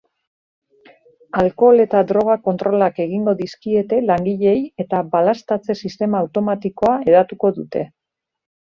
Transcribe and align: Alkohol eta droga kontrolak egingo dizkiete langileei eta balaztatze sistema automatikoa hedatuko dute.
Alkohol 1.41 1.83
eta 1.83 2.01
droga 2.13 2.37
kontrolak 2.47 2.99
egingo 3.07 3.37
dizkiete 3.43 4.01
langileei 4.09 4.57
eta 4.87 5.05
balaztatze 5.15 5.81
sistema 5.85 6.27
automatikoa 6.27 7.01
hedatuko 7.09 7.57
dute. 7.63 7.89